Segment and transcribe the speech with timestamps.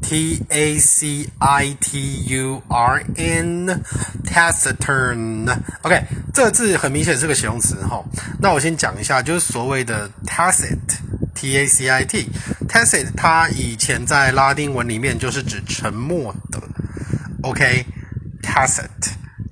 [0.00, 8.02] T A C I T U R N，taciturn，OK，这个字很明显是个形容词哈。
[8.40, 16.62] 那我先讲一下，就是所谓的 tacit，T A C I T，tacit，它以前在拉丁文里面就是指沉默的
[17.42, 18.88] ，OK，tacit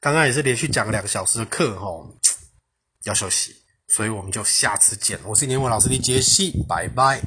[0.00, 2.06] 刚刚也是连续讲了两个小时的课齁，
[3.04, 3.52] 要休息，
[3.88, 5.18] 所以我们就下次见。
[5.24, 7.20] 我是英文老师李杰西，拜拜。